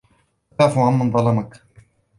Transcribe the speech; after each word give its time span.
وَتَعْفُوَ 0.51 0.81
عَمَّنْ 0.81 1.11
ظَلَمَكَ 1.11 1.63